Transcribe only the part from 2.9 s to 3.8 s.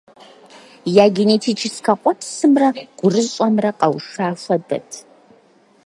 гурыщӏэмрэ